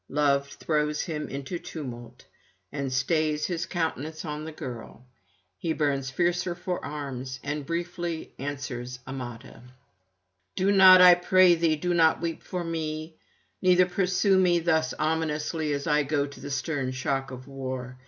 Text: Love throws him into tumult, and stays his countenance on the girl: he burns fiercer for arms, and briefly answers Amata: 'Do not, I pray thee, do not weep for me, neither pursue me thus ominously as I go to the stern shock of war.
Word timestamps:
Love 0.09 0.47
throws 0.53 1.03
him 1.03 1.27
into 1.29 1.59
tumult, 1.59 2.25
and 2.71 2.91
stays 2.91 3.45
his 3.45 3.67
countenance 3.67 4.25
on 4.25 4.45
the 4.45 4.51
girl: 4.51 5.05
he 5.59 5.73
burns 5.73 6.09
fiercer 6.09 6.55
for 6.55 6.83
arms, 6.83 7.39
and 7.43 7.67
briefly 7.67 8.33
answers 8.39 8.97
Amata: 9.05 9.61
'Do 10.55 10.71
not, 10.71 11.01
I 11.01 11.13
pray 11.13 11.53
thee, 11.53 11.75
do 11.75 11.93
not 11.93 12.19
weep 12.19 12.41
for 12.41 12.63
me, 12.63 13.13
neither 13.61 13.85
pursue 13.85 14.39
me 14.39 14.57
thus 14.57 14.91
ominously 14.95 15.71
as 15.71 15.85
I 15.85 16.01
go 16.01 16.25
to 16.25 16.39
the 16.39 16.49
stern 16.49 16.89
shock 16.89 17.29
of 17.29 17.47
war. 17.47 17.99